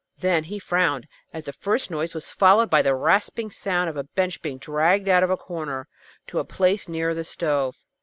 [0.17, 4.03] Then he frowned, as the first noise was followed by the rasping sound of a
[4.03, 5.87] bench being dragged out of a corner,
[6.25, 7.75] to a place nearer the stove.